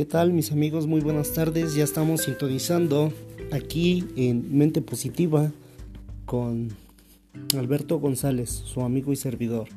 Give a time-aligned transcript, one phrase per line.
[0.00, 0.86] ¿Qué tal mis amigos?
[0.86, 1.74] Muy buenas tardes.
[1.74, 3.12] Ya estamos sintonizando
[3.52, 5.52] aquí en Mente Positiva
[6.24, 6.70] con
[7.54, 9.68] Alberto González, su amigo y servidor.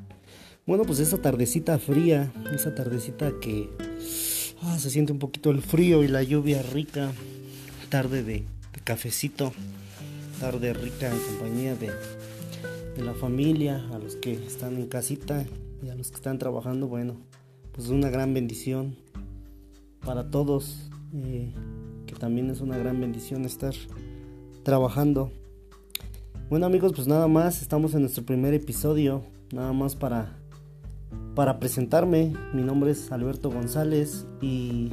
[0.65, 3.69] Bueno, pues esta tardecita fría, esa tardecita que
[4.61, 7.11] ah, se siente un poquito el frío y la lluvia rica,
[7.89, 8.45] tarde de,
[8.85, 9.51] cafecito,
[10.39, 11.91] tarde rica en compañía de,
[12.95, 15.45] de la familia, a los que están en casita
[15.85, 17.17] y a los que están trabajando, bueno,
[17.73, 19.02] pues una gran bendición
[20.05, 23.73] para todos, que también es una gran bendición estar
[24.63, 25.31] trabajando.
[26.49, 30.37] Bueno amigos, pues nada más, estamos en nuestro primer episodio, nada más para,
[31.35, 32.33] para presentarme.
[32.53, 34.91] Mi nombre es Alberto González y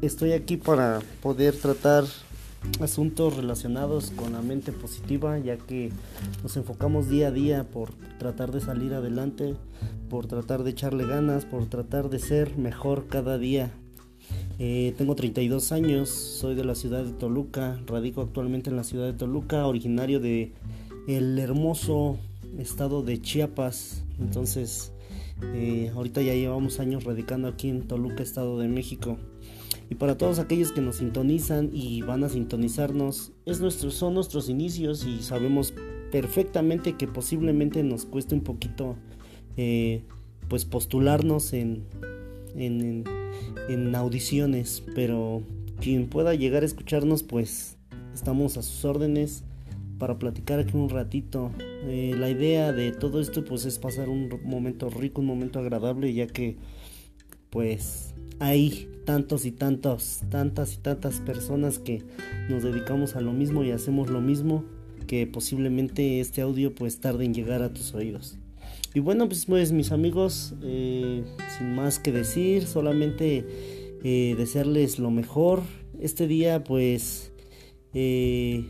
[0.00, 2.04] estoy aquí para poder tratar
[2.80, 5.90] asuntos relacionados con la mente positiva, ya que
[6.42, 9.56] nos enfocamos día a día por tratar de salir adelante,
[10.08, 13.72] por tratar de echarle ganas, por tratar de ser mejor cada día.
[14.62, 19.06] Eh, tengo 32 años, soy de la ciudad de Toluca, radico actualmente en la ciudad
[19.06, 20.52] de Toluca, originario de
[21.08, 22.18] el hermoso
[22.58, 24.04] estado de Chiapas.
[24.20, 24.92] Entonces,
[25.54, 29.16] eh, ahorita ya llevamos años radicando aquí en Toluca, Estado de México.
[29.88, 34.50] Y para todos aquellos que nos sintonizan y van a sintonizarnos, es nuestro, son nuestros
[34.50, 35.72] inicios y sabemos
[36.12, 38.96] perfectamente que posiblemente nos cueste un poquito
[39.56, 40.02] eh,
[40.48, 41.84] pues postularnos en,
[42.54, 43.19] en, en,
[43.94, 45.42] audiciones, pero
[45.80, 47.76] quien pueda llegar a escucharnos, pues
[48.14, 49.44] estamos a sus órdenes
[49.98, 51.52] para platicar aquí un ratito.
[51.84, 56.12] Eh, la idea de todo esto pues es pasar un momento rico, un momento agradable,
[56.12, 56.56] ya que
[57.50, 62.02] pues hay tantos y tantos, tantas y tantas personas que
[62.48, 64.64] nos dedicamos a lo mismo y hacemos lo mismo,
[65.06, 68.38] que posiblemente este audio pues tarde en llegar a tus oídos.
[68.92, 71.24] Y bueno, pues, pues mis amigos, eh,
[71.56, 73.46] sin más que decir, solamente
[74.02, 75.62] eh, desearles lo mejor.
[76.00, 77.32] Este día pues
[77.94, 78.64] eh,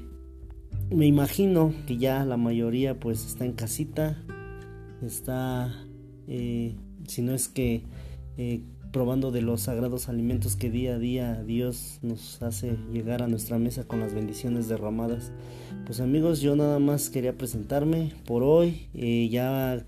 [0.91, 4.23] me imagino que ya la mayoría pues está en casita,
[5.01, 5.87] está,
[6.27, 7.85] si no es que
[8.93, 13.59] probando de los sagrados alimentos que día a día Dios nos hace llegar a nuestra
[13.59, 15.33] mesa con las bendiciones derramadas.
[15.87, 18.89] Pues amigos, yo nada más quería presentarme por hoy.
[18.95, 19.85] Eh, ya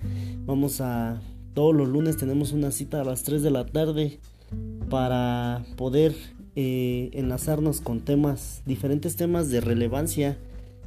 [0.47, 1.21] vamos a...
[1.55, 4.21] Todos los lunes tenemos una cita a las 3 de la tarde
[4.89, 6.15] para poder
[6.57, 10.39] eh, enlazarnos con temas, diferentes temas de relevancia,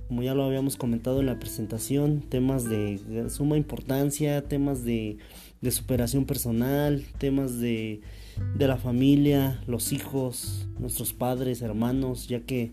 [0.08, 5.18] como ya lo habíamos comentado en la presentación, temas de suma importancia, temas de
[5.66, 8.02] de superación personal, temas de,
[8.56, 12.72] de la familia, los hijos, nuestros padres, hermanos, ya que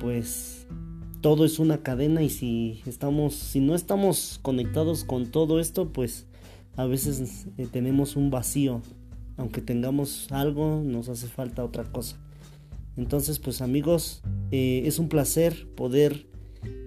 [0.00, 0.66] pues
[1.20, 6.26] todo es una cadena y si estamos si no estamos conectados con todo esto, pues
[6.74, 8.80] a veces eh, tenemos un vacío.
[9.36, 12.18] Aunque tengamos algo, nos hace falta otra cosa.
[12.96, 16.26] Entonces, pues amigos, eh, es un placer poder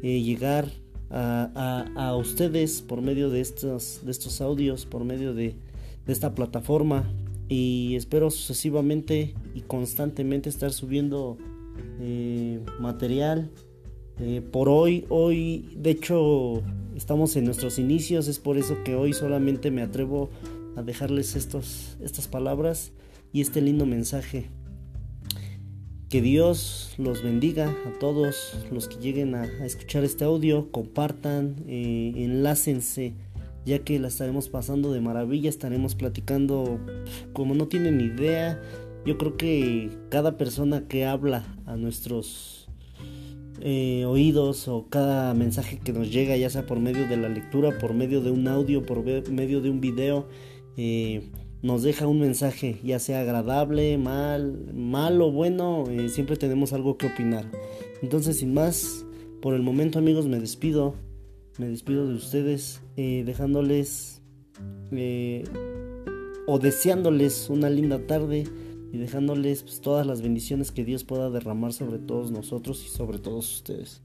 [0.03, 0.71] eh, llegar
[1.09, 5.55] a, ustedes por medio de estos, de estos audios, por medio de,
[6.07, 7.11] esta plataforma
[7.49, 11.37] y espero sucesivamente y constantemente estar subiendo
[11.99, 13.49] eh, material.
[14.19, 16.61] Eh, por hoy, hoy de hecho
[16.95, 20.29] estamos en nuestros inicios, es por eso que hoy solamente me atrevo
[20.75, 22.91] a dejarles estos, estas palabras
[23.33, 24.49] y este lindo mensaje.
[26.09, 32.13] Que Dios los bendiga a todos los que lleguen a, escuchar este audio, compartan, eh,
[32.15, 33.13] enlácense,
[33.65, 36.79] ya que la estaremos pasando de maravilla, estaremos platicando
[37.33, 38.61] como no tienen idea.
[39.05, 42.69] Yo creo que cada persona que habla a nuestros
[43.61, 47.77] eh, oídos o cada mensaje que nos llega, ya sea por medio de la lectura,
[47.79, 50.27] por medio de un audio, por medio de un video,
[50.77, 51.23] eh,
[51.65, 56.95] nos deja un mensaje, ya sea agradable, mal, mal o bueno, eh, siempre tenemos algo
[56.95, 57.49] que opinar.
[58.03, 59.03] Entonces, sin más,
[59.41, 60.93] por el momento amigos, me despido,
[61.57, 64.21] me despido de ustedes, eh, dejándoles
[64.91, 65.43] eh,
[66.45, 68.43] o deseándoles una linda tarde
[68.93, 73.17] y dejándoles pues, todas las bendiciones que Dios pueda derramar sobre todos nosotros y sobre
[73.17, 74.03] todos ustedes.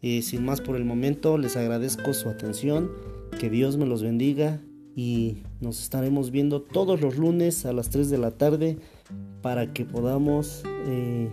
[0.00, 2.90] sin más por el momento, les agradezco su atención,
[3.38, 4.62] que Dios me los bendiga
[4.96, 8.78] y nos estaremos viendo todos los lunes a las 3 de la tarde
[9.42, 11.28] para que podamos eh,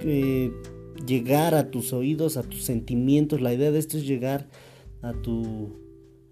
[0.00, 0.50] eh,
[1.06, 3.42] llegar a tus oídos, a tus sentimientos.
[3.42, 4.48] La idea de esto es llegar
[5.02, 5.78] a, tu,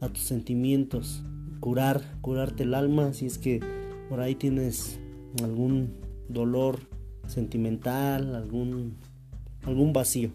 [0.01, 1.23] a tus sentimientos,
[1.61, 3.61] curar, curarte el alma si es que
[4.09, 4.99] por ahí tienes
[5.43, 5.99] algún
[6.31, 6.79] dolor
[7.27, 8.97] sentimental, algún,
[9.65, 10.31] algún vacío.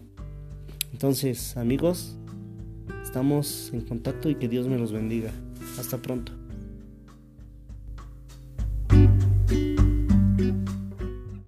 [0.92, 2.17] Entonces, amigos,
[3.08, 5.30] estamos en contacto y que Dios me los bendiga.
[5.78, 6.37] Hasta pronto.